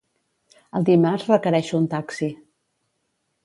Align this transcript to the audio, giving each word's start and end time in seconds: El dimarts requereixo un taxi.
El 0.79 0.87
dimarts 0.87 1.29
requereixo 1.33 1.77
un 1.83 1.87
taxi. 1.95 2.33